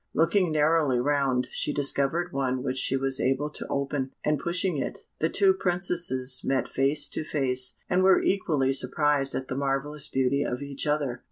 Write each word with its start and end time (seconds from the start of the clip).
Looking 0.15 0.51
narrowly 0.51 0.99
round, 0.99 1.47
she 1.51 1.71
discovered 1.71 2.33
one 2.33 2.63
which 2.63 2.79
she 2.79 2.97
was 2.97 3.19
able 3.19 3.51
to 3.51 3.67
open, 3.67 4.13
and 4.25 4.39
pushing 4.39 4.77
it, 4.77 4.97
the 5.19 5.29
two 5.29 5.53
Princesses 5.53 6.41
met 6.43 6.67
face 6.67 7.07
to 7.09 7.23
face, 7.23 7.75
and 7.87 8.01
were 8.01 8.19
equally 8.19 8.73
surprised 8.73 9.35
at 9.35 9.47
the 9.47 9.55
marvellous 9.55 10.07
beauty 10.07 10.43
of 10.43 10.63
each 10.63 10.87
other. 10.87 11.19